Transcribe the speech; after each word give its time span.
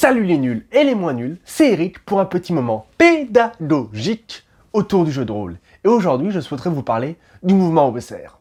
Salut 0.00 0.22
les 0.22 0.38
nuls 0.38 0.64
et 0.70 0.84
les 0.84 0.94
moins 0.94 1.12
nuls, 1.12 1.40
c'est 1.44 1.72
Eric 1.72 2.04
pour 2.04 2.20
un 2.20 2.24
petit 2.24 2.52
moment 2.52 2.86
pédagogique 2.98 4.44
autour 4.72 5.04
du 5.04 5.10
jeu 5.10 5.24
de 5.24 5.32
rôle. 5.32 5.58
Et 5.82 5.88
aujourd'hui, 5.88 6.30
je 6.30 6.38
souhaiterais 6.38 6.70
vous 6.70 6.84
parler 6.84 7.16
du 7.42 7.52
mouvement 7.52 7.88
OSR. 7.88 8.38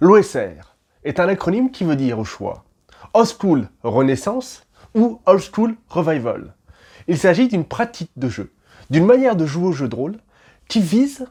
L'OSR 0.00 0.76
est 1.04 1.18
un 1.18 1.28
acronyme 1.28 1.70
qui 1.70 1.84
veut 1.84 1.96
dire 1.96 2.18
au 2.18 2.24
choix 2.24 2.62
Old 3.14 3.26
School 3.26 3.68
Renaissance 3.82 4.66
ou 4.94 5.18
Old 5.24 5.40
School 5.40 5.76
Revival. 5.88 6.54
Il 7.06 7.16
s'agit 7.16 7.48
d'une 7.48 7.64
pratique 7.64 8.12
de 8.18 8.28
jeu, 8.28 8.52
d'une 8.90 9.06
manière 9.06 9.34
de 9.34 9.46
jouer 9.46 9.68
au 9.68 9.72
jeu 9.72 9.88
de 9.88 9.96
rôle 9.96 10.18
qui 10.68 10.82
vise 10.82 11.26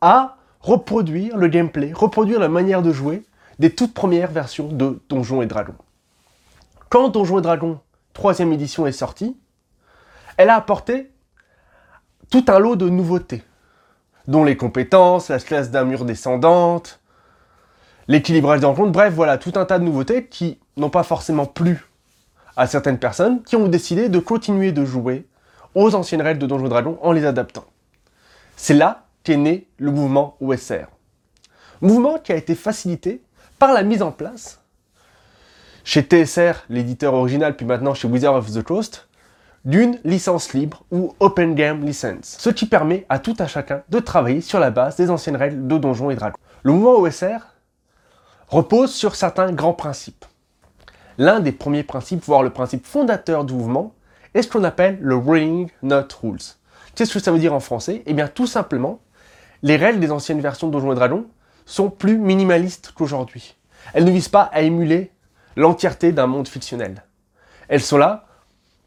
à 0.00 0.36
reproduire 0.62 1.36
le 1.36 1.46
gameplay, 1.46 1.92
reproduire 1.92 2.40
la 2.40 2.48
manière 2.48 2.82
de 2.82 2.90
jouer 2.90 3.22
des 3.60 3.72
toutes 3.72 3.94
premières 3.94 4.32
versions 4.32 4.66
de 4.66 5.00
Donjons 5.08 5.42
et 5.42 5.46
Dragons. 5.46 5.78
Quand 6.88 7.08
Donjons 7.08 7.38
et 7.38 7.42
Dragons 7.42 7.78
troisième 8.12 8.52
édition 8.52 8.86
est 8.86 8.92
sortie, 8.92 9.36
elle 10.36 10.50
a 10.50 10.56
apporté 10.56 11.10
tout 12.30 12.44
un 12.48 12.58
lot 12.58 12.76
de 12.76 12.88
nouveautés, 12.88 13.42
dont 14.26 14.44
les 14.44 14.56
compétences, 14.56 15.28
la 15.28 15.38
classe 15.38 15.70
d'armure 15.70 16.04
descendante, 16.04 17.00
l'équilibrage 18.08 18.60
des 18.60 18.66
rencontres, 18.66 18.92
bref, 18.92 19.12
voilà, 19.12 19.38
tout 19.38 19.52
un 19.56 19.64
tas 19.64 19.78
de 19.78 19.84
nouveautés 19.84 20.26
qui 20.26 20.58
n'ont 20.76 20.90
pas 20.90 21.02
forcément 21.02 21.46
plu 21.46 21.86
à 22.56 22.66
certaines 22.66 22.98
personnes 22.98 23.42
qui 23.42 23.56
ont 23.56 23.68
décidé 23.68 24.08
de 24.08 24.18
continuer 24.18 24.72
de 24.72 24.84
jouer 24.84 25.26
aux 25.74 25.94
anciennes 25.94 26.22
règles 26.22 26.40
de 26.40 26.46
Donjons 26.46 26.68
Dragons 26.68 26.98
en 27.02 27.12
les 27.12 27.24
adaptant. 27.24 27.64
C'est 28.56 28.74
là 28.74 29.06
qu'est 29.22 29.36
né 29.36 29.68
le 29.78 29.90
mouvement 29.90 30.36
OSR. 30.40 30.86
Mouvement 31.80 32.18
qui 32.18 32.32
a 32.32 32.36
été 32.36 32.54
facilité 32.54 33.22
par 33.58 33.72
la 33.72 33.82
mise 33.82 34.02
en 34.02 34.12
place 34.12 34.59
chez 35.84 36.02
TSR, 36.02 36.64
l'éditeur 36.68 37.14
original, 37.14 37.56
puis 37.56 37.66
maintenant 37.66 37.94
chez 37.94 38.08
Wizard 38.08 38.34
of 38.34 38.52
the 38.52 38.62
Coast, 38.62 39.08
d'une 39.64 39.98
licence 40.04 40.54
libre 40.54 40.84
ou 40.90 41.14
Open 41.20 41.54
Game 41.54 41.84
License, 41.84 42.36
ce 42.38 42.50
qui 42.50 42.66
permet 42.66 43.04
à 43.08 43.18
tout 43.18 43.36
à 43.38 43.46
chacun 43.46 43.82
de 43.88 43.98
travailler 43.98 44.40
sur 44.40 44.58
la 44.58 44.70
base 44.70 44.96
des 44.96 45.10
anciennes 45.10 45.36
règles 45.36 45.66
de 45.66 45.78
Donjons 45.78 46.10
et 46.10 46.16
Dragons. 46.16 46.38
Le 46.62 46.72
mouvement 46.72 46.98
OSR 46.98 47.46
repose 48.48 48.92
sur 48.92 49.14
certains 49.14 49.52
grands 49.52 49.74
principes. 49.74 50.24
L'un 51.18 51.40
des 51.40 51.52
premiers 51.52 51.82
principes, 51.82 52.24
voire 52.24 52.42
le 52.42 52.50
principe 52.50 52.86
fondateur 52.86 53.44
du 53.44 53.52
mouvement, 53.52 53.94
est 54.32 54.42
ce 54.42 54.48
qu'on 54.48 54.64
appelle 54.64 54.98
le 55.00 55.16
Rolling 55.16 55.68
Not 55.82 56.08
Rules. 56.22 56.38
Qu'est-ce 56.94 57.12
que 57.12 57.20
ça 57.20 57.30
veut 57.30 57.38
dire 57.38 57.54
en 57.54 57.60
français? 57.60 58.02
Eh 58.06 58.14
bien 58.14 58.28
tout 58.28 58.46
simplement, 58.46 59.00
les 59.62 59.76
règles 59.76 60.00
des 60.00 60.10
anciennes 60.10 60.40
versions 60.40 60.68
de 60.68 60.72
Donjons 60.72 60.92
et 60.92 60.96
Dragons 60.96 61.26
sont 61.66 61.90
plus 61.90 62.16
minimalistes 62.16 62.92
qu'aujourd'hui. 62.94 63.56
Elles 63.92 64.04
ne 64.04 64.10
visent 64.10 64.28
pas 64.28 64.42
à 64.52 64.62
émuler 64.62 65.12
l'entièreté 65.56 66.12
d'un 66.12 66.26
monde 66.26 66.48
fictionnel. 66.48 67.04
Elles 67.68 67.82
sont 67.82 67.98
là 67.98 68.26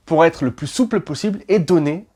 pour 0.06 0.26
être 0.26 0.44
le 0.44 0.52
plus 0.52 0.68
souple 0.68 1.00
possible 1.00 1.44
et 1.48 1.60
donner 1.60 2.08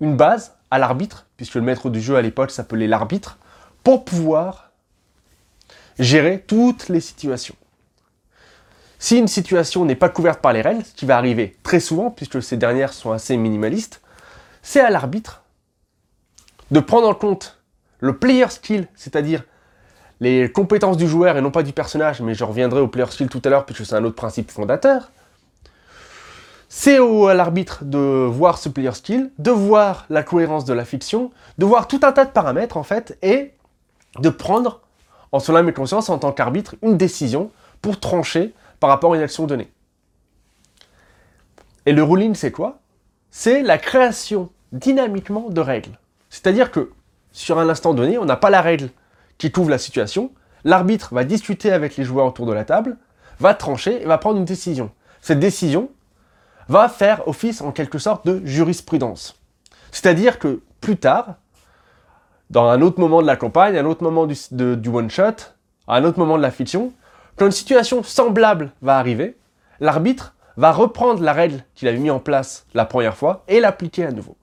une 0.00 0.16
base 0.16 0.54
à 0.70 0.78
l'arbitre, 0.78 1.26
puisque 1.36 1.54
le 1.54 1.62
maître 1.62 1.90
du 1.90 2.00
jeu 2.00 2.16
à 2.16 2.22
l'époque 2.22 2.50
s'appelait 2.50 2.86
l'arbitre, 2.86 3.38
pour 3.82 4.04
pouvoir 4.04 4.70
gérer 5.98 6.40
toutes 6.40 6.88
les 6.88 7.00
situations. 7.00 7.56
Si 8.98 9.18
une 9.18 9.28
situation 9.28 9.84
n'est 9.84 9.94
pas 9.94 10.08
couverte 10.08 10.40
par 10.40 10.52
les 10.52 10.62
règles, 10.62 10.84
ce 10.84 10.94
qui 10.94 11.04
va 11.04 11.16
arriver 11.16 11.56
très 11.62 11.80
souvent, 11.80 12.10
puisque 12.10 12.42
ces 12.42 12.56
dernières 12.56 12.92
sont 12.92 13.12
assez 13.12 13.36
minimalistes, 13.36 14.00
c'est 14.62 14.80
à 14.80 14.90
l'arbitre 14.90 15.42
de 16.70 16.80
prendre 16.80 17.08
en 17.08 17.14
compte 17.14 17.62
le 18.00 18.16
player 18.16 18.48
skill, 18.48 18.88
c'est-à-dire 18.94 19.44
les 20.20 20.50
compétences 20.50 20.96
du 20.96 21.08
joueur 21.08 21.36
et 21.36 21.40
non 21.40 21.50
pas 21.50 21.62
du 21.62 21.72
personnage, 21.72 22.20
mais 22.20 22.34
je 22.34 22.44
reviendrai 22.44 22.80
au 22.80 22.88
player 22.88 23.10
skill 23.10 23.28
tout 23.28 23.42
à 23.44 23.48
l'heure 23.48 23.66
puisque 23.66 23.84
c'est 23.84 23.96
un 23.96 24.04
autre 24.04 24.16
principe 24.16 24.50
fondateur. 24.50 25.10
C'est 26.68 26.98
à 26.98 27.34
l'arbitre 27.34 27.84
de 27.84 27.98
voir 27.98 28.58
ce 28.58 28.68
player 28.68 28.92
skill, 28.92 29.30
de 29.38 29.50
voir 29.50 30.06
la 30.10 30.22
cohérence 30.22 30.64
de 30.64 30.72
la 30.72 30.84
fiction, 30.84 31.30
de 31.58 31.64
voir 31.64 31.86
tout 31.86 32.00
un 32.02 32.12
tas 32.12 32.24
de 32.24 32.30
paramètres 32.30 32.76
en 32.76 32.82
fait 32.82 33.16
et 33.22 33.52
de 34.18 34.28
prendre 34.28 34.80
en 35.30 35.40
son 35.40 35.54
âme 35.54 35.68
et 35.68 35.72
conscience 35.72 36.08
en 36.08 36.18
tant 36.18 36.32
qu'arbitre 36.32 36.74
une 36.82 36.96
décision 36.96 37.50
pour 37.80 38.00
trancher 38.00 38.54
par 38.80 38.90
rapport 38.90 39.12
à 39.12 39.16
une 39.16 39.22
action 39.22 39.46
donnée. 39.46 39.70
Et 41.86 41.92
le 41.92 42.02
ruling 42.02 42.34
c'est 42.34 42.52
quoi? 42.52 42.78
C'est 43.30 43.62
la 43.62 43.78
création 43.78 44.50
dynamiquement 44.72 45.50
de 45.50 45.60
règles. 45.60 45.98
C'est-à-dire 46.30 46.70
que 46.70 46.90
sur 47.32 47.58
un 47.58 47.68
instant 47.68 47.94
donné, 47.94 48.18
on 48.18 48.24
n'a 48.24 48.36
pas 48.36 48.50
la 48.50 48.62
règle 48.62 48.90
qui 49.38 49.50
couvre 49.50 49.70
la 49.70 49.78
situation, 49.78 50.32
l'arbitre 50.64 51.14
va 51.14 51.24
discuter 51.24 51.72
avec 51.72 51.96
les 51.96 52.04
joueurs 52.04 52.26
autour 52.26 52.46
de 52.46 52.52
la 52.52 52.64
table, 52.64 52.96
va 53.40 53.54
trancher 53.54 54.02
et 54.02 54.06
va 54.06 54.18
prendre 54.18 54.38
une 54.38 54.44
décision. 54.44 54.90
Cette 55.20 55.40
décision 55.40 55.90
va 56.68 56.88
faire 56.88 57.26
office 57.28 57.60
en 57.60 57.72
quelque 57.72 57.98
sorte 57.98 58.26
de 58.26 58.44
jurisprudence. 58.44 59.40
C'est-à-dire 59.90 60.38
que 60.38 60.62
plus 60.80 60.96
tard, 60.96 61.36
dans 62.50 62.68
un 62.68 62.80
autre 62.82 63.00
moment 63.00 63.22
de 63.22 63.26
la 63.26 63.36
campagne, 63.36 63.76
un 63.76 63.86
autre 63.86 64.02
moment 64.02 64.26
du, 64.26 64.88
one-shot, 64.88 65.36
un 65.88 66.04
autre 66.04 66.18
moment 66.18 66.36
de 66.36 66.42
la 66.42 66.50
fiction, 66.50 66.92
quand 67.36 67.46
une 67.46 67.52
situation 67.52 68.02
semblable 68.02 68.70
va 68.82 68.98
arriver, 68.98 69.36
l'arbitre 69.80 70.34
va 70.56 70.72
reprendre 70.72 71.22
la 71.22 71.32
règle 71.32 71.64
qu'il 71.74 71.88
avait 71.88 71.98
mis 71.98 72.10
en 72.10 72.20
place 72.20 72.66
la 72.74 72.84
première 72.84 73.16
fois 73.16 73.44
et 73.48 73.60
l'appliquer 73.60 74.06
à 74.06 74.12
nouveau. 74.12 74.36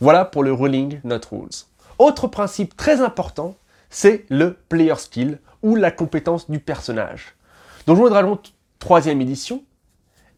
Voilà 0.00 0.24
pour 0.24 0.42
le 0.42 0.52
ruling 0.52 1.00
not 1.04 1.20
rules. 1.30 1.50
Autre 1.98 2.26
principe 2.26 2.76
très 2.76 3.00
important, 3.00 3.54
c'est 3.92 4.24
le 4.30 4.56
player 4.68 4.96
skill 4.96 5.38
ou 5.62 5.76
la 5.76 5.92
compétence 5.92 6.50
du 6.50 6.58
personnage. 6.58 7.36
Donjons 7.86 8.06
et 8.08 8.10
Dragons 8.10 8.40
3ème 8.80 9.20
édition 9.20 9.62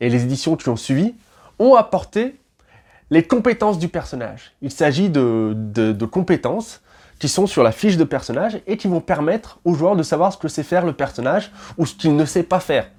et 0.01 0.11
les 0.11 0.25
éditions 0.25 0.57
qui 0.57 0.69
ont 0.69 0.77
suivi 0.77 1.15
ont 1.59 1.77
apporté 1.77 2.37
les 3.11 3.23
compétences 3.23 3.79
du 3.79 3.89
personnage. 3.89 4.53
Il 4.61 4.71
s'agit 4.71 5.09
de, 5.09 6.05
compétences 6.11 6.83
qui 7.21 7.29
sont 7.29 7.47
sur 7.47 7.63
la 7.63 7.71
fiche 7.71 7.97
de 7.97 8.05
personnage 8.05 8.61
et 8.67 8.77
qui 8.77 8.89
vont 8.89 9.01
permettre 9.01 9.61
aux 9.65 9.75
joueurs 9.75 9.95
de 9.95 10.03
savoir 10.03 10.33
ce 10.33 10.37
que 10.37 10.49
sait 10.49 10.65
faire 10.65 10.85
le 10.85 10.93
personnage 10.93 11.53
ou 11.79 11.87
ce 11.87 11.95
qu'il 11.95 12.17
ne 12.17 12.25
sait 12.25 12.43
pas 12.43 12.61
faire. 12.61 12.91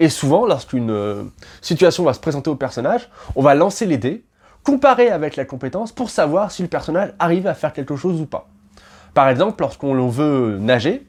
Et 0.00 0.08
souvent, 0.08 0.44
lorsqu'une 0.44 0.90
euh, 0.90 1.24
situation 1.60 2.02
va 2.04 2.14
se 2.14 2.20
présenter 2.20 2.50
au 2.50 2.56
personnage, 2.56 3.08
on 3.36 3.42
va 3.42 3.54
lancer 3.54 3.86
les 3.86 3.98
dés, 3.98 4.24
comparer 4.64 5.10
avec 5.10 5.36
la 5.36 5.44
compétence 5.44 5.92
pour 5.92 6.10
savoir 6.10 6.50
si 6.50 6.62
le 6.62 6.68
personnage 6.68 7.12
arrive 7.18 7.46
à 7.46 7.54
faire 7.54 7.72
quelque 7.72 7.96
chose 7.96 8.20
ou 8.20 8.26
pas. 8.26 8.48
Par 9.14 9.28
exemple, 9.28 9.60
lorsqu'on 9.60 10.08
veut 10.08 10.58
nager, 10.58 11.06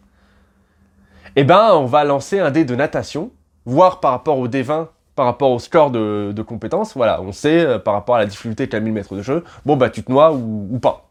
eh 1.36 1.44
ben, 1.44 1.72
on 1.74 1.86
va 1.86 2.04
lancer 2.04 2.40
un 2.40 2.52
dé 2.52 2.66
de 2.66 2.76
natation, 2.76 3.32
voir 3.66 4.00
par 4.00 4.12
rapport 4.12 4.38
au 4.38 4.48
D20, 4.48 4.88
par 5.16 5.26
rapport 5.26 5.52
au 5.52 5.60
score 5.60 5.92
de, 5.92 6.42
compétences, 6.42 6.96
voilà, 6.96 7.22
on 7.22 7.32
sait 7.32 7.66
euh, 7.66 7.80
par 7.80 7.94
rapport 7.94 8.16
à 8.16 8.20
la 8.20 8.26
difficulté 8.26 8.68
qu'a 8.68 8.80
mis 8.80 8.88
le 8.88 8.94
maître 8.94 9.16
de 9.16 9.22
jeu, 9.22 9.44
bon 9.66 9.76
bah 9.78 9.90
tu 9.90 10.04
te 10.04 10.12
noies 10.12 10.34
ou, 10.34 10.80
pas. 10.80 11.10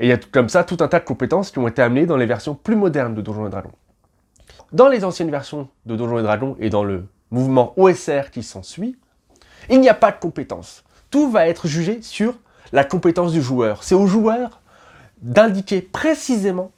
Et 0.00 0.06
il 0.06 0.08
y 0.08 0.12
a 0.12 0.18
comme 0.18 0.48
ça 0.48 0.64
tout 0.64 0.76
un 0.80 0.88
tas 0.88 0.98
de 0.98 1.04
compétences 1.04 1.50
qui 1.50 1.58
ont 1.58 1.68
été 1.68 1.80
amenées 1.80 2.06
dans 2.06 2.16
les 2.16 2.26
versions 2.26 2.54
plus 2.54 2.76
modernes 2.76 3.14
de 3.14 3.22
Donjons 3.22 3.46
et 3.46 3.50
Dragons. 3.50 3.72
Dans 4.72 4.88
les 4.88 5.04
anciennes 5.04 5.30
versions 5.30 5.68
de 5.86 5.96
Donjons 5.96 6.18
et 6.18 6.22
Dragons 6.22 6.56
et 6.58 6.68
dans 6.68 6.84
le 6.84 7.06
mouvement 7.30 7.72
OSR 7.76 8.30
qui 8.32 8.42
s'ensuit, 8.42 8.96
il 9.70 9.80
n'y 9.80 9.88
a 9.88 9.94
pas 9.94 10.10
de 10.10 10.18
compétences. 10.18 10.84
Tout 11.10 11.30
va 11.30 11.46
être 11.48 11.68
jugé 11.68 12.02
sur 12.02 12.34
la 12.72 12.84
compétence 12.84 13.32
du 13.32 13.40
joueur. 13.40 13.84
C'est 13.84 13.94
au 13.94 14.06
joueur 14.06 14.60
d'indiquer 15.22 15.82
précisément 15.82 16.72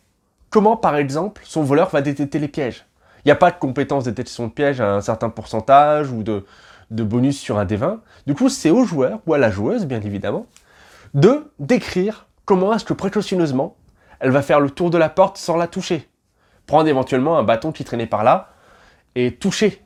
comment, 0.51 0.77
par 0.77 0.97
exemple, 0.97 1.43
son 1.45 1.63
voleur 1.63 1.91
va 1.91 2.03
détecter 2.03 2.39
les 2.39 2.49
pièges. 2.49 2.87
Il 3.25 3.29
n'y 3.29 3.33
a 3.33 3.37
pas 3.37 3.51
de 3.51 3.59
compétence 3.59 4.05
de 4.05 4.11
détection 4.11 4.47
de 4.47 4.53
pièges 4.53 4.81
à 4.81 4.95
un 4.95 5.01
certain 5.01 5.29
pourcentage 5.29 6.11
ou 6.11 6.23
de, 6.23 6.45
bonus 6.91 7.39
sur 7.39 7.59
un 7.59 7.65
D20. 7.65 7.99
Du 8.27 8.35
coup, 8.35 8.49
c'est 8.49 8.71
au 8.71 8.85
joueur 8.85 9.21
ou 9.27 9.35
à 9.35 9.39
la 9.39 9.51
joueuse, 9.51 9.87
bien 9.87 10.01
évidemment, 10.01 10.47
de 11.15 11.51
décrire 11.59 12.27
comment 12.45 12.73
est-ce 12.73 12.85
que 12.85 12.95
précautionneusement 12.95 13.77
elle 14.21 14.31
va 14.31 14.43
faire 14.43 14.61
le 14.61 14.71
tour 14.71 14.91
de 14.91 14.99
la 14.99 15.09
porte 15.09 15.37
sans 15.37 15.57
la 15.57 15.69
toucher. 15.69 16.09
Prendre 16.67 16.89
éventuellement 16.89 17.39
un 17.39 17.45
bâton 17.45 17.73
qui 17.73 17.85
traînait 17.85 18.07
par 18.07 18.25
là 18.25 18.51
et 19.15 19.35
toucher. 19.35 19.83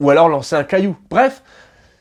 Ou 0.00 0.10
alors 0.10 0.28
lancer 0.28 0.56
un 0.56 0.64
caillou. 0.64 0.96
Bref, 1.08 1.42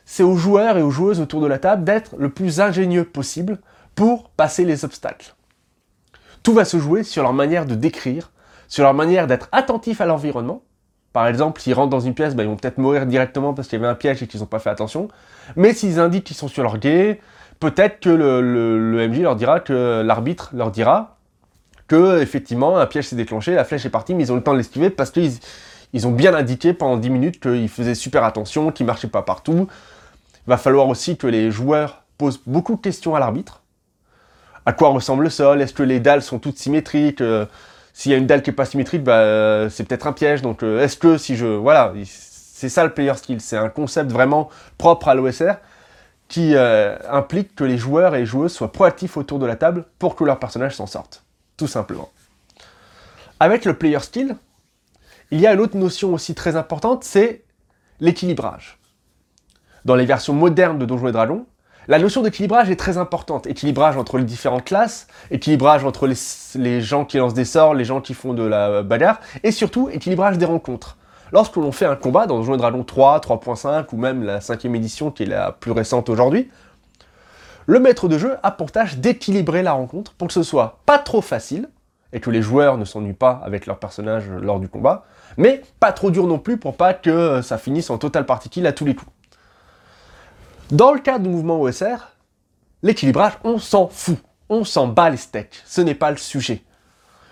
c'est 0.04 0.24
aux 0.24 0.36
joueurs 0.36 0.78
et 0.78 0.82
aux 0.82 0.92
joueuses 0.92 1.20
autour 1.20 1.42
de 1.42 1.48
la 1.48 1.60
table 1.60 1.84
d'être 1.84 2.16
le 2.18 2.30
plus 2.30 2.60
ingénieux 2.60 3.06
possible 3.06 3.60
pour 3.94 4.30
passer 4.30 4.66
les 4.66 4.84
obstacles. 4.84 5.36
Tout 6.46 6.54
va 6.54 6.64
se 6.64 6.78
jouer 6.78 7.02
sur 7.02 7.24
leur 7.24 7.34
manière 7.34 7.66
de 7.66 7.74
décrire, 7.74 8.32
sur 8.68 8.84
leur 8.84 8.94
manière 8.94 9.26
d'être 9.26 9.50
attentif 9.52 10.00
à 10.00 10.06
l'environnement. 10.06 10.62
Par 11.12 11.26
exemple, 11.26 11.60
s'ils 11.60 11.74
rentrent 11.74 11.90
dans 11.90 12.00
une 12.00 12.14
pièce, 12.14 12.36
ben, 12.36 12.44
ils 12.44 12.50
vont 12.50 12.56
peut-être 12.56 12.78
mourir 12.78 13.08
directement 13.08 13.56
parce 13.56 13.68
qu'il 13.68 13.80
y 13.80 13.82
avait 13.82 13.92
un 13.92 13.96
piège 13.96 14.22
et 14.22 14.28
qu'ils 14.28 14.42
n'ont 14.42 14.46
pas 14.46 14.60
fait 14.60 14.70
attention. 14.70 15.08
Mais 15.56 15.74
s'ils 15.74 16.00
indiquent 16.00 16.26
qu'ils 16.26 16.36
sont 16.36 16.48
sur 16.48 16.62
leur 16.62 16.78
guet, 16.78 17.20
peut-être 17.60 18.00
que 18.00 18.12
le, 18.12 19.08
MJ 19.08 19.22
leur 19.22 19.36
dira 19.36 19.60
que 19.60 20.04
l'arbitre 20.06 20.52
leur 20.54 20.70
dira 20.70 21.18
que 21.88 22.22
effectivement 22.22 22.78
un 22.78 22.86
piège 22.86 23.08
s'est 23.08 23.16
déclenché, 23.16 23.56
la 23.56 23.64
flèche 23.64 23.88
est 23.88 23.90
partie, 23.90 24.14
mais 24.14 24.26
ils 24.26 24.32
ont 24.32 24.36
le 24.36 24.44
temps 24.44 24.54
de 24.54 24.58
l'esquiver 24.58 24.92
parce 24.92 25.10
qu'ils 25.10 25.32
ils 25.94 26.06
ont 26.06 26.12
bien 26.12 26.36
indiqué 26.36 26.74
pendant 26.74 26.98
10 26.98 27.10
minutes 27.10 27.40
qu'ils 27.40 27.70
faisaient 27.70 27.96
super 27.96 28.24
attention, 28.24 28.72
qu'ils 28.72 28.86
marchaient 28.86 29.08
pas 29.08 29.24
partout. 29.24 29.68
Il 30.46 30.50
va 30.50 30.58
falloir 30.58 30.90
aussi 30.90 31.18
que 31.18 31.26
les 31.26 31.50
joueurs 31.50 32.04
posent 32.20 32.40
beaucoup 32.46 32.76
de 32.76 32.82
questions 32.82 33.16
à 33.16 33.20
l'arbitre 33.20 33.64
à 34.66 34.74
quoi 34.74 34.90
ressemble 34.90 35.24
le 35.24 35.30
sol, 35.30 35.62
est-ce 35.62 35.74
que 35.74 35.84
les 35.84 36.00
dalles 36.00 36.22
sont 36.22 36.40
toutes 36.40 36.58
symétriques, 36.58 37.22
euh, 37.22 37.46
s'il 37.96 38.12
y 38.12 38.16
a 38.16 38.18
une 38.18 38.28
dalle 38.28 38.44
qui 38.44 38.50
est 38.50 38.54
pas 38.54 38.66
symétrique, 38.66 39.06
bah, 39.06 39.20
euh, 39.20 39.70
c'est 39.70 39.86
peut-être 39.86 40.06
un 40.06 40.12
piège, 40.12 40.42
donc 40.42 40.64
euh, 40.64 40.84
est-ce 40.84 40.98
que 40.98 41.18
si 41.18 41.38
je... 41.38 41.46
Voilà, 41.46 41.94
c'est 42.04 42.68
ça 42.68 42.84
le 42.84 42.94
player 42.94 43.14
skill, 43.16 43.40
c'est 43.40 43.56
un 43.56 43.70
concept 43.70 44.12
vraiment 44.12 44.50
propre 44.78 45.08
à 45.08 45.16
l'OSR, 45.16 45.54
qui 46.28 46.56
euh, 46.56 46.98
implique 47.10 47.56
que 47.56 47.64
les 47.64 47.78
joueurs 47.78 48.14
et 48.14 48.26
joueuses 48.26 48.52
soient 48.52 48.74
proactifs 48.74 49.16
autour 49.16 49.40
de 49.40 49.46
la 49.46 49.56
table 49.56 49.86
pour 49.98 50.18
que 50.18 50.26
leur 50.26 50.40
personnage 50.40 50.76
s'en 50.76 50.88
sorte. 50.88 51.24
Tout 51.56 51.68
simplement. 51.68 52.10
Avec 53.40 53.64
le 53.64 53.76
player 53.76 54.00
skill, 54.00 54.36
il 55.32 55.40
y 55.40 55.48
a 55.48 55.54
une 55.54 55.62
autre 55.62 55.78
notion 55.78 56.14
aussi 56.14 56.36
très 56.36 56.58
importante, 56.58 57.06
c'est 57.06 57.46
l'équilibrage. 58.02 58.78
Dans 59.86 59.96
les 59.96 60.06
versions 60.06 60.34
modernes 60.34 60.80
de 60.80 60.86
Donjons 60.86 61.08
et 61.08 61.14
Dragons, 61.14 61.46
la 61.88 62.00
notion 62.00 62.22
d'équilibrage 62.22 62.70
est 62.70 62.76
très 62.76 62.98
importante. 62.98 63.46
Équilibrage 63.48 63.98
entre 63.98 64.18
les 64.18 64.24
différentes 64.24 64.66
classes, 64.66 65.08
équilibrage 65.30 65.84
entre 65.86 66.08
les, 66.08 66.82
gens 66.82 67.06
qui 67.06 67.18
lancent 67.18 67.34
des 67.34 67.46
sorts, 67.46 67.76
les 67.76 67.86
gens 67.86 68.02
qui 68.02 68.14
font 68.14 68.34
de 68.34 68.44
la 68.44 68.82
bagarre, 68.82 69.20
et 69.44 69.52
surtout 69.52 69.90
équilibrage 69.90 70.38
des 70.38 70.46
rencontres. 70.46 70.98
Lorsque 71.32 71.56
l'on 71.58 71.72
fait 71.72 71.86
un 71.86 71.96
combat 71.96 72.28
dans 72.28 72.38
Donjons 72.38 72.56
et 72.56 72.58
Dragons 72.58 72.84
3, 72.84 73.20
3.5 73.20 73.86
ou 73.94 73.98
même 73.98 74.24
la 74.24 74.42
cinquième 74.42 74.76
édition 74.76 75.12
qui 75.12 75.24
est 75.24 75.28
la 75.28 75.52
plus 75.52 75.72
récente 75.72 76.10
aujourd'hui, 76.10 76.50
le 77.68 77.80
maître 77.80 78.08
de 78.08 78.18
jeu 78.18 78.36
a 78.44 78.52
pour 78.52 78.72
tâche 78.72 78.98
d'équilibrer 78.98 79.64
la 79.64 79.74
rencontre 79.74 80.14
pour 80.14 80.28
que 80.28 80.34
ce 80.34 80.44
soit 80.44 80.80
pas 80.86 81.00
trop 81.00 81.22
facile 81.22 81.70
et 82.14 82.20
que 82.20 82.30
les 82.30 82.42
joueurs 82.42 82.78
ne 82.78 82.86
s'ennuient 82.86 83.14
pas 83.14 83.42
avec 83.44 83.66
leur 83.66 83.80
personnage 83.80 84.30
lors 84.30 84.60
du 84.60 84.70
combat, 84.70 85.06
mais 85.38 85.62
pas 85.80 85.92
trop 85.92 86.12
dur 86.12 86.28
non 86.28 86.38
plus 86.38 86.58
pour 86.58 86.78
pas 86.78 86.94
que 86.94 87.42
ça 87.42 87.58
finisse 87.58 87.90
en 87.90 87.98
total 87.98 88.26
party 88.26 88.50
kill 88.50 88.68
à 88.68 88.72
tous 88.72 88.86
les 88.86 88.96
coups. 88.96 89.12
Dans 90.72 90.94
le 90.94 91.00
cadre 91.00 91.24
du 91.24 91.30
mouvement 91.30 91.62
OSR, 91.62 92.16
l'équilibrage, 92.82 93.34
on 93.44 93.60
s'en 93.60 93.88
fout. 93.88 94.18
On 94.50 94.64
s'en 94.64 94.88
bat 94.88 95.12
les 95.12 95.18
steaks. 95.18 95.62
Ce 95.64 95.80
n'est 95.80 95.94
pas 95.94 96.10
le 96.10 96.18
sujet. 96.18 96.64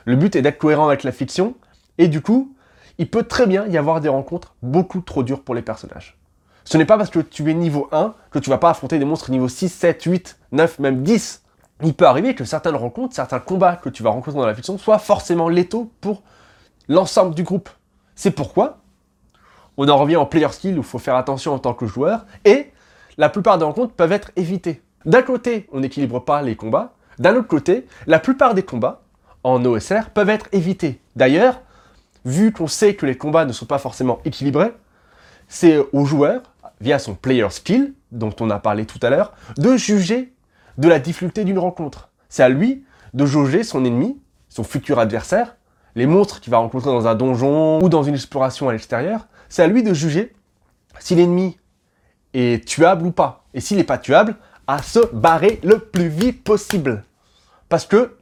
Le 0.05 0.15
but 0.15 0.35
est 0.35 0.43
d'être 0.43 0.59
cohérent 0.59 0.87
avec 0.87 1.03
la 1.03 1.11
fiction, 1.11 1.55
et 1.97 2.07
du 2.07 2.21
coup, 2.21 2.55
il 2.99 3.09
peut 3.09 3.23
très 3.23 3.47
bien 3.47 3.65
y 3.65 3.77
avoir 3.77 4.01
des 4.01 4.09
rencontres 4.09 4.53
beaucoup 4.61 5.01
trop 5.01 5.23
dures 5.23 5.41
pour 5.41 5.55
les 5.55 5.63
personnages. 5.63 6.19
Ce 6.63 6.77
n'est 6.77 6.85
pas 6.85 6.97
parce 6.97 7.09
que 7.09 7.19
tu 7.19 7.49
es 7.49 7.55
niveau 7.55 7.89
1 7.91 8.13
que 8.29 8.37
tu 8.37 8.51
vas 8.51 8.59
pas 8.59 8.69
affronter 8.69 8.99
des 8.99 9.05
monstres 9.05 9.31
niveau 9.31 9.47
6, 9.47 9.69
7, 9.69 10.03
8, 10.03 10.37
9, 10.51 10.79
même 10.79 11.01
10. 11.01 11.41
Il 11.83 11.95
peut 11.95 12.05
arriver 12.05 12.35
que 12.35 12.45
certaines 12.45 12.75
rencontres, 12.75 13.15
certains 13.15 13.39
combats 13.39 13.77
que 13.77 13.89
tu 13.89 14.03
vas 14.03 14.11
rencontrer 14.11 14.39
dans 14.39 14.45
la 14.45 14.53
fiction 14.53 14.77
soient 14.77 14.99
forcément 14.99 15.49
létaux 15.49 15.91
pour 16.01 16.21
l'ensemble 16.87 17.33
du 17.33 17.41
groupe. 17.41 17.69
C'est 18.13 18.31
pourquoi 18.31 18.77
on 19.77 19.89
en 19.89 19.97
revient 19.97 20.17
en 20.17 20.27
player 20.27 20.49
skill 20.51 20.75
où 20.75 20.81
il 20.81 20.83
faut 20.83 20.99
faire 20.99 21.15
attention 21.15 21.51
en 21.53 21.59
tant 21.59 21.73
que 21.73 21.87
joueur, 21.87 22.27
et 22.45 22.71
la 23.17 23.29
plupart 23.29 23.57
des 23.57 23.65
rencontres 23.65 23.93
peuvent 23.93 24.11
être 24.11 24.31
évitées. 24.35 24.81
D'un 25.05 25.21
côté, 25.21 25.67
on 25.71 25.79
n'équilibre 25.79 26.19
pas 26.19 26.41
les 26.41 26.55
combats, 26.55 26.93
d'un 27.19 27.35
autre 27.35 27.47
côté, 27.47 27.85
la 28.07 28.19
plupart 28.19 28.53
des 28.53 28.63
combats 28.63 29.01
en 29.43 29.63
OSR 29.63 30.09
peuvent 30.13 30.29
être 30.29 30.47
évités. 30.51 30.99
D'ailleurs, 31.15 31.61
vu 32.25 32.51
qu'on 32.51 32.67
sait 32.67 32.95
que 32.95 33.05
les 33.05 33.17
combats 33.17 33.45
ne 33.45 33.51
sont 33.51 33.65
pas 33.65 33.77
forcément 33.77 34.19
équilibrés, 34.25 34.73
c'est 35.47 35.77
au 35.91 36.05
joueur, 36.05 36.41
via 36.81 36.99
son 36.99 37.15
player 37.15 37.49
skill, 37.49 37.93
dont 38.11 38.33
on 38.39 38.49
a 38.49 38.59
parlé 38.59 38.85
tout 38.85 38.99
à 39.01 39.09
l'heure, 39.09 39.33
de 39.57 39.77
juger 39.77 40.33
de 40.77 40.87
la 40.87 40.99
difficulté 40.99 41.43
d'une 41.43 41.59
rencontre. 41.59 42.09
C'est 42.29 42.43
à 42.43 42.49
lui 42.49 42.83
de 43.13 43.25
jauger 43.25 43.63
son 43.63 43.85
ennemi, 43.85 44.19
son 44.49 44.63
futur 44.63 44.97
adversaire, 44.99 45.55
les 45.95 46.07
monstres 46.07 46.39
qu'il 46.39 46.51
va 46.51 46.57
rencontrer 46.57 46.89
dans 46.89 47.07
un 47.07 47.15
donjon 47.15 47.79
ou 47.83 47.89
dans 47.89 48.03
une 48.03 48.15
exploration 48.15 48.69
à 48.69 48.71
l'extérieur. 48.71 49.27
C'est 49.49 49.61
à 49.61 49.67
lui 49.67 49.83
de 49.83 49.93
juger 49.93 50.33
si 50.99 51.13
l'ennemi 51.13 51.57
est 52.33 52.65
tuable 52.65 53.05
ou 53.05 53.11
pas. 53.11 53.43
Et 53.53 53.61
s'il 53.61 53.77
n'est 53.77 53.83
pas 53.83 53.97
tuable, 53.97 54.35
à 54.67 54.81
se 54.81 54.99
barrer 55.13 55.59
le 55.63 55.79
plus 55.79 56.07
vite 56.07 56.43
possible. 56.43 57.03
Parce 57.69 57.85
que 57.85 58.15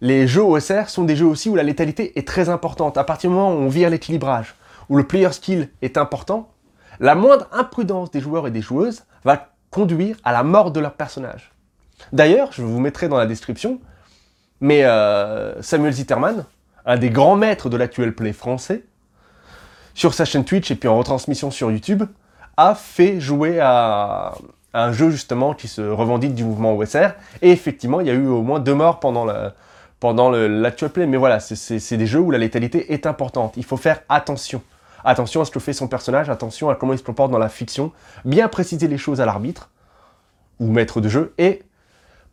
les 0.00 0.26
jeux 0.26 0.42
OSR 0.42 0.88
sont 0.88 1.04
des 1.04 1.16
jeux 1.16 1.26
aussi 1.26 1.50
où 1.50 1.54
la 1.54 1.62
létalité 1.62 2.18
est 2.18 2.26
très 2.26 2.48
importante. 2.48 2.96
À 2.96 3.04
partir 3.04 3.30
du 3.30 3.36
moment 3.36 3.52
où 3.52 3.58
on 3.58 3.68
vire 3.68 3.90
l'équilibrage, 3.90 4.54
où 4.88 4.96
le 4.96 5.04
player 5.06 5.30
skill 5.32 5.68
est 5.82 5.98
important, 5.98 6.50
la 6.98 7.14
moindre 7.14 7.46
imprudence 7.52 8.10
des 8.10 8.20
joueurs 8.20 8.46
et 8.46 8.50
des 8.50 8.62
joueuses 8.62 9.04
va 9.24 9.50
conduire 9.70 10.16
à 10.24 10.32
la 10.32 10.42
mort 10.42 10.70
de 10.70 10.80
leur 10.80 10.94
personnage. 10.94 11.52
D'ailleurs, 12.12 12.52
je 12.52 12.62
vous 12.62 12.80
mettrai 12.80 13.08
dans 13.08 13.18
la 13.18 13.26
description, 13.26 13.80
mais 14.60 14.84
euh, 14.84 15.60
Samuel 15.62 15.92
Zitterman, 15.92 16.44
un 16.86 16.96
des 16.96 17.10
grands 17.10 17.36
maîtres 17.36 17.68
de 17.68 17.76
l'actuel 17.76 18.14
play 18.14 18.32
français, 18.32 18.84
sur 19.94 20.14
sa 20.14 20.24
chaîne 20.24 20.44
Twitch 20.44 20.70
et 20.70 20.76
puis 20.76 20.88
en 20.88 20.96
retransmission 20.96 21.50
sur 21.50 21.70
YouTube, 21.70 22.04
a 22.60 22.74
fait 22.74 23.20
jouer 23.20 23.58
à, 23.60 24.34
un 24.74 24.92
jeu 24.92 25.10
justement 25.10 25.54
qui 25.54 25.66
se 25.66 25.80
revendique 25.80 26.34
du 26.34 26.44
mouvement 26.44 26.76
OSR. 26.76 27.14
Et 27.42 27.50
effectivement, 27.50 28.00
il 28.00 28.06
y 28.06 28.10
a 28.10 28.14
eu 28.14 28.26
au 28.26 28.42
moins 28.42 28.60
deux 28.60 28.74
morts 28.74 29.00
pendant 29.00 29.24
la, 29.24 29.54
pendant 29.98 30.30
l'actual 30.30 30.90
play. 30.90 31.06
Mais 31.06 31.16
voilà, 31.16 31.40
c'est 31.40 31.96
des 31.96 32.06
jeux 32.06 32.20
où 32.20 32.30
la 32.30 32.38
létalité 32.38 32.92
est 32.92 33.06
importante. 33.06 33.54
Il 33.56 33.64
faut 33.64 33.76
faire 33.78 34.02
attention. 34.08 34.62
Attention 35.04 35.40
à 35.40 35.46
ce 35.46 35.50
que 35.50 35.60
fait 35.60 35.72
son 35.72 35.88
personnage, 35.88 36.28
attention 36.28 36.68
à 36.68 36.74
comment 36.74 36.92
il 36.92 36.98
se 36.98 37.02
comporte 37.02 37.30
dans 37.30 37.38
la 37.38 37.48
fiction. 37.48 37.92
Bien 38.26 38.48
préciser 38.48 38.86
les 38.86 38.98
choses 38.98 39.22
à 39.22 39.26
l'arbitre 39.26 39.70
ou 40.58 40.70
maître 40.70 41.00
de 41.00 41.08
jeu 41.08 41.32
et 41.38 41.62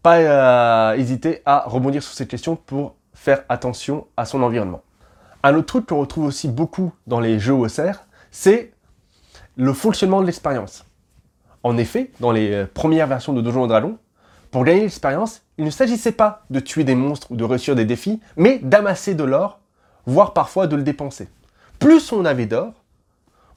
pas 0.04 0.18
euh, 0.18 0.94
hésiter 0.98 1.42
à 1.46 1.64
rebondir 1.66 2.04
sur 2.04 2.14
cette 2.14 2.28
question 2.28 2.58
pour 2.58 2.96
faire 3.14 3.44
attention 3.48 4.06
à 4.18 4.26
son 4.26 4.44
environnement. 4.44 4.82
Un 5.44 5.56
autre 5.56 5.68
truc 5.68 5.86
qu'on 5.86 6.02
retrouve 6.02 6.26
aussi 6.26 6.50
beaucoup 6.50 6.92
dans 7.08 7.22
les 7.22 7.40
jeux 7.40 7.54
OSR, 7.54 8.04
c'est 8.32 8.74
le 9.58 9.74
fonctionnement 9.74 10.22
de 10.22 10.28
l'expérience. 10.28 10.86
En 11.64 11.78
effet, 11.78 12.12
dans 12.20 12.32
les 12.32 12.52
euh, 12.54 12.66
premières 12.72 13.08
versions 13.08 13.34
de 13.34 13.42
Donjons 13.42 13.66
et 13.66 13.68
Dragons, 13.68 13.98
pour 14.52 14.64
gagner 14.64 14.82
l'expérience, 14.82 15.42
il 15.58 15.66
ne 15.66 15.72
s'agissait 15.72 16.12
pas 16.12 16.46
de 16.50 16.60
tuer 16.60 16.84
des 16.84 16.96
monstres 16.96 17.32
ou 17.32 17.36
de 17.36 17.44
réussir 17.44 17.76
des 17.76 17.84
défis, 17.84 18.22
mais 18.38 18.60
d'amasser 18.60 19.16
de 19.16 19.24
l'or, 19.24 19.60
voire 20.06 20.34
parfois 20.34 20.68
de 20.68 20.76
le 20.76 20.84
dépenser. 20.84 21.28
Plus 21.80 22.12
on 22.12 22.24
avait 22.24 22.46
d'or, 22.46 22.74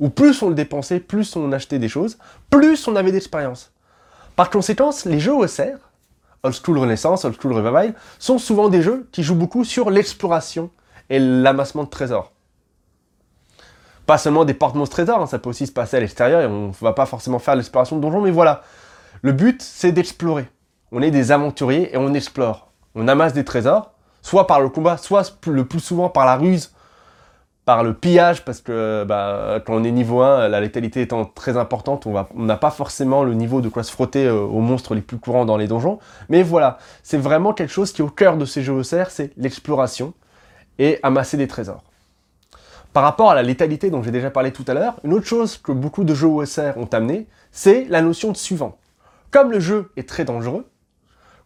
ou 0.01 0.09
plus 0.09 0.43
on 0.43 0.49
le 0.49 0.55
dépensait, 0.55 0.99
plus 0.99 1.37
on 1.37 1.53
achetait 1.53 1.79
des 1.79 1.89
choses, 1.89 2.19
plus 2.49 2.89
on 2.89 2.97
avait 2.97 3.13
d'expérience. 3.13 3.71
Par 4.35 4.49
conséquent, 4.49 4.91
les 5.05 5.21
jeux 5.21 5.35
OSR, 5.35 5.77
Old 6.43 6.55
School 6.55 6.79
Renaissance, 6.79 7.27
Old 7.27 7.37
School 7.41 7.53
Revival, 7.53 7.95
sont 8.19 8.39
souvent 8.39 8.71
des 8.71 8.81
jeux 8.81 9.07
qui 9.13 9.23
jouent 9.23 9.35
beaucoup 9.35 9.65
sur 9.65 9.91
l'exploration 9.91 10.71
et 11.11 11.19
l'amassement 11.19 11.85
de 11.85 11.91
trésors 11.91 12.33
pas 14.11 14.19
seulement 14.19 14.45
des 14.45 14.55
porte-monstres 14.55 14.97
trésors, 14.97 15.23
hein, 15.23 15.27
ça 15.27 15.39
peut 15.39 15.51
aussi 15.51 15.69
se 15.69 15.73
passer 15.73 15.99
à 15.99 16.01
l'extérieur 16.01 16.41
et 16.41 16.47
on 16.47 16.73
va 16.81 16.93
pas 16.93 17.07
forcément 17.07 17.39
faire 17.39 17.55
l'exploration 17.55 17.95
de 17.95 18.03
donjons, 18.03 18.21
mais 18.21 18.33
voilà. 18.33 18.63
Le 19.23 19.31
but, 19.31 19.63
c'est 19.63 19.93
d'explorer. 19.93 20.49
On 20.91 21.01
est 21.01 21.13
des 21.13 21.31
aventuriers 21.31 21.95
et 21.95 21.97
on 21.97 22.13
explore. 22.13 22.73
On 22.97 23.07
amasse 23.07 23.35
des 23.35 23.45
trésors, 23.45 23.93
soit 24.21 24.49
par 24.49 24.61
le 24.61 24.69
combat, 24.69 24.97
soit 24.97 25.39
le 25.47 25.65
plus 25.65 25.79
souvent 25.79 26.09
par 26.09 26.27
la 26.27 26.35
ruse, 26.35 26.75
par 27.65 27.85
le 27.85 27.95
pillage, 27.95 28.45
parce 28.45 28.61
que 28.61 29.05
bah, 29.05 29.63
quand 29.65 29.75
on 29.75 29.85
est 29.85 29.93
niveau 29.93 30.23
1, 30.23 30.49
la 30.49 30.61
létalité 30.61 31.03
étant 31.03 31.25
très 31.25 31.57
importante, 31.57 32.05
on 32.05 32.27
n'a 32.35 32.57
pas 32.57 32.73
forcément 32.73 33.23
le 33.23 33.35
niveau 33.35 33.61
de 33.61 33.69
quoi 33.69 33.85
se 33.85 33.93
frotter 33.93 34.27
euh, 34.27 34.41
aux 34.41 34.59
monstres 34.59 34.97
les 34.97 35.03
plus 35.03 35.19
courants 35.19 35.45
dans 35.45 35.57
les 35.57 35.69
donjons. 35.69 36.01
Mais 36.29 36.43
voilà, 36.43 36.79
c'est 37.05 37.17
vraiment 37.17 37.53
quelque 37.53 37.73
chose 37.73 37.93
qui 37.93 38.03
est 38.03 38.05
au 38.05 38.09
cœur 38.09 38.37
de 38.37 38.45
ces 38.45 38.63
jeux 38.63 38.73
OSR, 38.73 39.05
c'est 39.09 39.31
l'exploration 39.37 40.15
et 40.81 40.99
amasser 41.05 41.37
des 41.37 41.47
trésors. 41.47 41.85
Par 42.93 43.05
rapport 43.05 43.31
à 43.31 43.35
la 43.35 43.43
létalité 43.43 43.91
dont 43.91 44.03
j'ai 44.03 44.11
déjà 44.11 44.31
parlé 44.31 44.53
tout 44.53 44.65
à 44.67 44.75
l'heure, 44.75 44.97
une 45.05 45.13
autre 45.13 45.27
chose 45.27 45.59
que 45.59 45.71
beaucoup 45.71 46.03
de 46.03 46.15
jeux 46.15 46.27
OSR 46.27 46.77
ont 46.77 46.89
amené, 46.93 47.29
c'est 47.53 47.85
la 47.89 48.03
notion 48.03 48.33
de 48.33 48.37
suivant. 48.37 48.79
Comme 49.31 49.53
le 49.53 49.61
jeu 49.61 49.93
est 49.97 50.09
très 50.09 50.25
dangereux, 50.25 50.67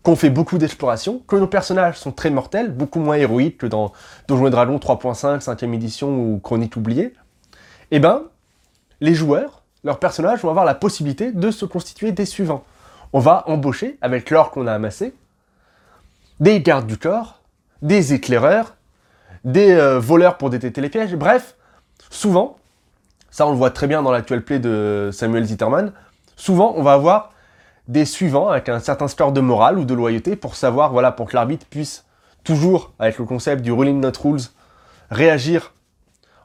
qu'on 0.03 0.17
fait 0.17 0.31
beaucoup 0.31 0.57
d'exploration, 0.57 1.23
que 1.27 1.37
nos 1.37 1.47
personnages 1.47 1.99
sont 1.99 2.13
très 2.13 2.31
mortels, 2.31 2.73
beaucoup 2.73 3.01
moins 3.01 3.17
héroïques 3.17 3.59
que 3.59 3.67
dans 3.67 3.93
Donjons 4.27 4.47
et 4.47 4.51
Dragons 4.51 4.79
3.5, 4.79 5.41
5ème 5.41 5.75
édition 5.75 6.17
ou 6.17 6.39
Chronique 6.39 6.77
oubliée, 6.77 7.13
eh 7.91 8.01
ben, 8.01 8.23
les 9.01 9.15
joueurs, 9.15 9.63
leurs 9.83 9.99
personnages 9.99 10.41
vont 10.41 10.51
avoir 10.51 10.65
la 10.65 10.75
possibilité 10.75 11.31
de 11.31 11.51
se 11.51 11.67
constituer 11.67 12.13
des 12.13 12.27
suivants. 12.27 12.65
On 13.13 13.19
va 13.19 13.45
embaucher, 13.47 13.99
avec 14.01 14.31
l'or 14.31 14.51
qu'on 14.51 14.67
a 14.67 14.73
amassé, 14.73 15.15
des 16.41 16.61
gardes 16.61 16.87
du 16.87 16.97
corps, 16.97 17.41
des 17.83 18.15
éclaireurs, 18.15 18.77
des 19.45 19.73
euh, 19.73 19.99
voleurs 19.99 20.37
pour 20.39 20.51
détecter 20.51 20.81
les 20.81 20.89
pièges. 20.89 21.15
Bref, 21.15 21.57
souvent, 22.11 22.57
ça 23.31 23.47
on 23.47 23.51
le 23.51 23.57
voit 23.57 23.71
très 23.71 23.87
bien 23.87 24.03
dans 24.03 24.13
l'actuel 24.13 24.43
play 24.43 24.59
de 24.59 25.11
Samuel 25.13 25.45
Zitterman, 25.45 25.93
souvent 26.37 26.75
on 26.77 26.83
va 26.83 26.93
avoir 26.93 27.33
des 27.89 28.05
suivants 28.05 28.49
avec 28.49 28.69
un 28.69 28.81
certain 28.81 29.09
score 29.09 29.33
de 29.33 29.41
morale 29.41 29.79
ou 29.79 29.85
de 29.85 29.95
loyauté 29.95 30.37
pour 30.37 30.57
savoir, 30.57 30.93
voilà, 30.93 31.13
pour 31.13 31.29
que 31.29 31.37
l'arbitre 31.37 31.67
puisse 31.67 32.05
toujours, 32.43 32.93
avec 32.99 33.19
le 33.19 33.25
concept 33.25 33.63
du 33.63 33.73
ruling 33.73 34.01
not 34.01 34.13
rules, 34.23 34.41
réagir 35.11 35.73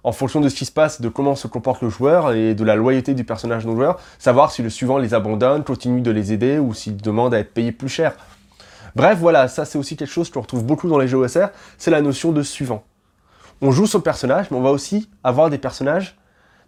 en 0.04 0.12
fonction 0.12 0.40
de 0.40 0.50
ce 0.50 0.56
qui 0.56 0.66
se 0.66 0.72
passe, 0.72 1.02
de 1.02 1.10
comment 1.10 1.36
se 1.36 1.48
comporte 1.48 1.82
le 1.82 1.90
joueur 1.90 2.34
et 2.34 2.56
de 2.56 2.64
la 2.64 2.76
loyauté 2.76 3.14
du 3.14 3.24
personnage 3.24 3.66
non 3.66 3.76
joueur, 3.76 4.00
savoir 4.18 4.52
si 4.52 4.62
le 4.62 4.70
suivant 4.70 4.98
les 4.98 5.14
abandonne, 5.14 5.64
continue 5.64 6.02
de 6.02 6.12
les 6.12 6.32
aider 6.32 6.58
ou 6.58 6.74
s'il 6.74 6.98
demande 6.98 7.34
à 7.34 7.40
être 7.40 7.54
payé 7.54 7.72
plus 7.72 7.90
cher. 7.90 8.16
Bref, 8.96 9.20
voilà, 9.20 9.48
ça 9.48 9.66
c'est 9.66 9.78
aussi 9.78 9.96
quelque 9.96 10.12
chose 10.12 10.30
qu'on 10.30 10.42
retrouve 10.42 10.64
beaucoup 10.64 10.90
dans 10.90 10.98
les 10.98 11.08
jeux 11.08 11.18
OSR, 11.18 11.50
c'est 11.78 11.92
la 11.92 12.02
notion 12.02 12.32
de 12.32 12.42
suivant. 12.44 12.84
On 13.62 13.72
joue 13.72 13.88
son 13.88 14.02
personnage, 14.02 14.52
mais 14.52 14.58
on 14.58 14.62
va 14.62 14.72
aussi 14.72 15.10
avoir 15.24 15.50
des 15.50 15.58
personnages, 15.58 16.18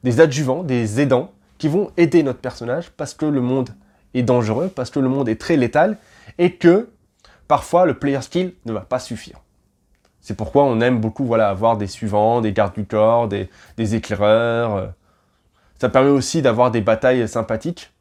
des 0.04 0.20
adjuvants, 0.20 0.64
des 0.64 1.00
aidants, 1.00 1.32
qui 1.58 1.68
vont 1.68 1.92
aider 1.96 2.24
notre 2.24 2.40
personnage 2.40 2.90
parce 2.92 3.14
que 3.14 3.26
le 3.26 3.40
monde 3.40 3.70
est 4.14 4.24
dangereux, 4.24 4.70
parce 4.74 4.90
que 4.90 5.00
le 5.00 5.08
monde 5.08 5.30
est 5.30 5.40
très 5.40 5.56
létal, 5.56 5.98
et 6.38 6.56
que 6.56 6.90
parfois 7.48 7.86
le 7.86 7.94
player 7.94 8.22
skill 8.22 8.54
ne 8.66 8.74
va 8.74 8.82
pas 8.82 9.00
suffire. 9.00 9.40
C'est 10.20 10.36
pourquoi 10.36 10.64
on 10.64 10.82
aime 10.82 11.00
beaucoup 11.00 11.26
voilà, 11.26 11.50
avoir 11.50 11.78
des 11.78 11.88
suivants, 11.88 12.42
des 12.42 12.52
gardes 12.52 12.74
du 12.74 12.86
corps, 12.86 13.28
des, 13.28 13.50
des 13.78 13.96
éclaireurs. 13.96 14.94
Ça 15.80 15.90
permet 15.90 16.10
aussi 16.10 16.42
d'avoir 16.42 16.72
des 16.72 16.82
batailles 16.82 17.28
sympathiques 17.28 17.92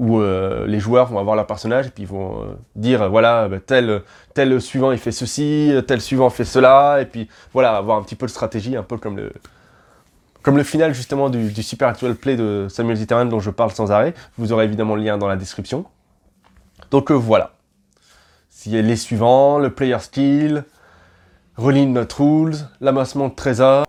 où 0.00 0.18
euh, 0.18 0.66
les 0.66 0.80
joueurs 0.80 1.08
vont 1.08 1.18
avoir 1.18 1.36
leur 1.36 1.46
personnage 1.46 1.88
et 1.88 1.90
puis 1.90 2.06
vont 2.06 2.40
euh, 2.40 2.46
dire 2.74 3.10
voilà 3.10 3.48
bah, 3.48 3.58
tel 3.60 4.60
suivant 4.60 4.92
il 4.92 4.98
fait 4.98 5.12
ceci, 5.12 5.74
tel 5.86 6.00
suivant 6.00 6.30
fait 6.30 6.46
cela 6.46 7.02
et 7.02 7.04
puis 7.04 7.28
voilà 7.52 7.76
avoir 7.76 7.98
un 7.98 8.02
petit 8.02 8.14
peu 8.16 8.24
de 8.24 8.30
stratégie, 8.30 8.76
un 8.76 8.82
peu 8.82 8.96
comme 8.96 10.56
le 10.56 10.64
final 10.64 10.94
justement 10.94 11.28
du, 11.28 11.52
Super 11.62 11.88
Actual 11.88 12.14
Play 12.14 12.36
de 12.36 12.66
Samuel 12.70 12.96
Zitterman 12.96 13.28
dont 13.28 13.40
je 13.40 13.50
parle 13.50 13.72
sans 13.72 13.92
arrêt. 13.92 14.14
Vous 14.38 14.52
aurez 14.52 14.64
évidemment 14.64 14.94
le 14.94 15.02
lien 15.02 15.18
dans 15.18 15.28
la 15.28 15.36
description. 15.36 15.84
Donc 16.90 17.12
voilà. 17.12 17.52
A 18.66 18.70
les 18.70 18.96
suivants, 18.96 19.58
le 19.58 19.70
player 19.70 19.98
skill, 20.00 20.64
Rolling 21.58 21.92
Not 21.92 22.08
Rules, 22.18 22.56
l'amassement 22.80 23.28
de 23.28 23.34
trésors. 23.34 23.86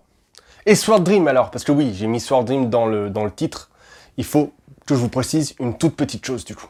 Et 0.66 0.76
Sword 0.76 1.02
Dream 1.02 1.28
alors, 1.30 1.52
parce 1.52 1.64
que 1.64 1.72
oui, 1.72 1.94
j'ai 1.96 2.08
mis 2.08 2.20
Sword 2.20 2.44
Dream 2.44 2.70
dans 2.70 2.86
le, 2.86 3.10
dans 3.10 3.24
le 3.24 3.32
titre. 3.32 3.70
Il 4.18 4.26
faut 4.26 4.54
que 4.86 4.96
je 4.96 5.00
vous 5.00 5.10
précise 5.10 5.56
une 5.60 5.78
toute 5.78 5.96
petite 5.96 6.26
chose 6.26 6.46
du 6.46 6.56
coup. 6.56 6.68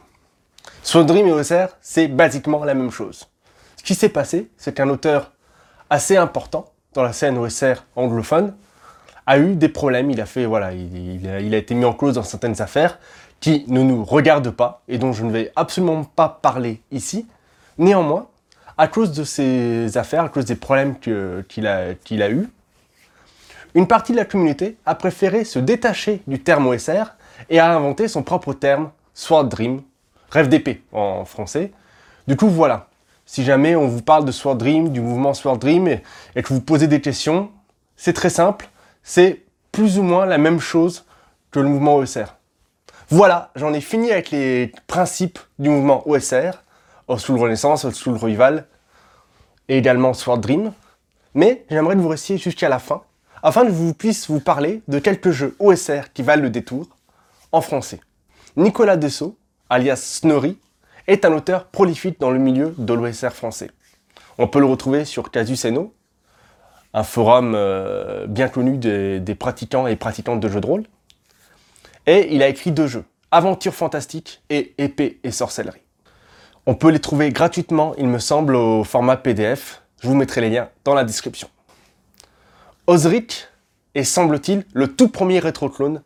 Sword 0.82 1.06
Dream 1.06 1.26
et 1.26 1.32
OSR, 1.32 1.68
c'est 1.80 2.08
basiquement 2.08 2.64
la 2.64 2.74
même 2.74 2.90
chose. 2.90 3.28
Ce 3.76 3.82
qui 3.82 3.94
s'est 3.94 4.08
passé, 4.08 4.50
c'est 4.56 4.74
qu'un 4.74 4.88
auteur 4.88 5.32
assez 5.90 6.16
important 6.16 6.72
dans 6.94 7.02
la 7.02 7.12
scène 7.12 7.38
OSR 7.38 7.84
anglophone 7.96 8.54
a 9.26 9.38
eu 9.38 9.54
des 9.54 9.68
problèmes. 9.68 10.10
Il 10.10 10.20
a 10.20 10.26
fait, 10.26 10.46
voilà, 10.46 10.72
il, 10.72 11.54
a, 11.54 11.56
été 11.56 11.74
mis 11.74 11.84
en 11.84 11.92
cause 11.92 12.14
dans 12.14 12.22
certaines 12.22 12.60
affaires 12.60 12.98
qui 13.40 13.64
ne 13.68 13.82
nous 13.82 14.04
regardent 14.04 14.50
pas 14.50 14.82
et 14.88 14.98
dont 14.98 15.12
je 15.12 15.24
ne 15.24 15.30
vais 15.30 15.52
absolument 15.56 16.04
pas 16.04 16.28
parler 16.28 16.80
ici. 16.90 17.26
Néanmoins, 17.78 18.28
à 18.78 18.88
cause 18.88 19.12
de 19.12 19.24
ces 19.24 19.96
affaires, 19.96 20.24
à 20.24 20.28
cause 20.28 20.44
des 20.44 20.54
problèmes 20.54 20.98
qu'il 20.98 21.66
a, 21.66 21.94
qu'il 21.94 22.22
a 22.22 22.30
eu, 22.30 22.48
une 23.74 23.86
partie 23.86 24.12
de 24.12 24.18
la 24.18 24.24
communauté 24.24 24.76
a 24.86 24.94
préféré 24.94 25.44
se 25.44 25.58
détacher 25.58 26.22
du 26.26 26.42
terme 26.42 26.66
OSR 26.66 27.14
et 27.50 27.58
a 27.58 27.74
inventé 27.74 28.08
son 28.08 28.22
propre 28.22 28.52
terme, 28.52 28.90
Sword 29.14 29.48
Dream, 29.48 29.82
rêve 30.30 30.48
d'épée 30.48 30.82
en 30.92 31.24
français. 31.24 31.72
Du 32.26 32.36
coup, 32.36 32.48
voilà. 32.48 32.88
Si 33.24 33.44
jamais 33.44 33.76
on 33.76 33.86
vous 33.86 34.02
parle 34.02 34.24
de 34.24 34.32
Sword 34.32 34.56
Dream, 34.56 34.90
du 34.90 35.00
mouvement 35.00 35.32
Sword 35.34 35.58
Dream, 35.58 35.88
et, 35.88 36.02
que 36.42 36.52
vous 36.52 36.60
posez 36.60 36.86
des 36.86 37.00
questions, 37.00 37.50
c'est 37.96 38.12
très 38.12 38.30
simple, 38.30 38.68
c'est 39.02 39.42
plus 39.70 39.98
ou 39.98 40.02
moins 40.02 40.26
la 40.26 40.38
même 40.38 40.60
chose 40.60 41.04
que 41.50 41.60
le 41.60 41.68
mouvement 41.68 41.96
OSR. 41.96 42.36
Voilà, 43.08 43.50
j'en 43.56 43.72
ai 43.72 43.80
fini 43.80 44.10
avec 44.10 44.30
les 44.30 44.72
principes 44.86 45.38
du 45.58 45.68
mouvement 45.68 46.06
OSR, 46.08 46.62
Old 47.08 47.22
Renaissance, 47.28 47.84
Old 47.84 47.94
School 47.94 48.16
Revival, 48.16 48.66
et 49.68 49.78
également 49.78 50.14
Sword 50.14 50.40
Dream. 50.40 50.72
Mais 51.34 51.64
j'aimerais 51.70 51.94
que 51.94 52.00
vous 52.00 52.08
restiez 52.08 52.38
jusqu'à 52.38 52.68
la 52.68 52.78
fin, 52.78 53.02
afin 53.42 53.64
que 53.64 53.70
vous 53.70 53.94
puisse 53.94 54.28
vous 54.28 54.40
parler 54.40 54.82
de 54.88 54.98
quelques 54.98 55.30
jeux 55.30 55.56
OSR 55.58 56.12
qui 56.12 56.22
valent 56.22 56.42
le 56.42 56.50
détour, 56.50 56.86
en 57.52 57.60
français. 57.60 58.00
Nicolas 58.56 58.96
Dessau, 58.96 59.36
alias 59.70 59.96
Snorri, 59.96 60.58
est 61.06 61.24
un 61.24 61.32
auteur 61.32 61.66
prolifique 61.66 62.18
dans 62.20 62.30
le 62.30 62.38
milieu 62.38 62.74
de 62.78 62.92
l'OSR 62.92 63.30
français. 63.30 63.70
On 64.38 64.48
peut 64.48 64.60
le 64.60 64.66
retrouver 64.66 65.04
sur 65.04 65.30
Casus 65.30 65.64
Eno, 65.64 65.94
un 66.94 67.02
forum 67.02 67.54
euh, 67.54 68.26
bien 68.26 68.48
connu 68.48 68.76
des, 68.76 69.20
des, 69.20 69.34
pratiquants 69.34 69.86
et 69.86 69.96
pratiquantes 69.96 70.40
de 70.40 70.48
jeux 70.48 70.60
de 70.60 70.66
rôle. 70.66 70.84
Et 72.06 72.34
il 72.34 72.42
a 72.42 72.48
écrit 72.48 72.72
deux 72.72 72.86
jeux, 72.86 73.04
Aventure 73.30 73.74
fantastique 73.74 74.42
et 74.50 74.74
Épée 74.78 75.20
et 75.22 75.30
sorcellerie. 75.30 75.82
On 76.66 76.74
peut 76.74 76.90
les 76.90 77.00
trouver 77.00 77.30
gratuitement, 77.30 77.94
il 77.96 78.06
me 78.06 78.18
semble, 78.18 78.54
au 78.54 78.84
format 78.84 79.16
PDF. 79.16 79.82
Je 80.00 80.08
vous 80.08 80.14
mettrai 80.14 80.40
les 80.40 80.50
liens 80.50 80.68
dans 80.84 80.94
la 80.94 81.04
description. 81.04 81.48
Osric 82.86 83.48
est, 83.94 84.04
semble-t-il, 84.04 84.64
le 84.72 84.88
tout 84.88 85.08
premier 85.08 85.38
rétro-clone, 85.38 86.02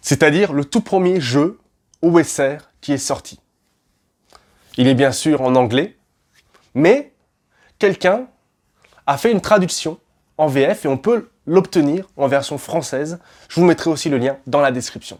c'est-à-dire 0.00 0.52
le 0.52 0.64
tout 0.64 0.80
premier 0.80 1.20
jeu 1.20 1.58
OSR 2.02 2.70
qui 2.80 2.92
est 2.92 2.98
sorti. 2.98 3.40
Il 4.76 4.86
est 4.86 4.94
bien 4.94 5.12
sûr 5.12 5.42
en 5.42 5.54
anglais, 5.54 5.96
mais 6.74 7.12
quelqu'un 7.78 8.28
a 9.06 9.18
fait 9.18 9.32
une 9.32 9.40
traduction 9.40 9.98
en 10.36 10.46
VF 10.46 10.84
et 10.84 10.88
on 10.88 10.98
peut 10.98 11.30
l'obtenir 11.46 12.06
en 12.16 12.28
version 12.28 12.58
française. 12.58 13.18
Je 13.48 13.58
vous 13.58 13.66
mettrai 13.66 13.90
aussi 13.90 14.08
le 14.08 14.18
lien 14.18 14.38
dans 14.46 14.60
la 14.60 14.70
description. 14.70 15.18